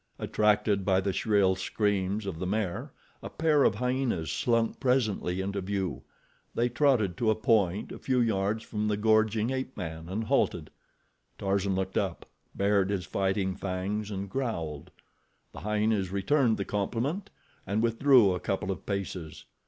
[0.17, 5.61] Attracted by the shrill screams of the mare, a pair of hyenas slunk presently into
[5.61, 6.01] view.
[6.55, 10.71] They trotted to a point a few yards from the gorging ape man, and halted.
[11.37, 12.25] Tarzan looked up,
[12.55, 14.89] bared his fighting fangs and growled.
[15.51, 17.29] The hyenas returned the compliment,
[17.67, 19.45] and withdrew a couple of paces.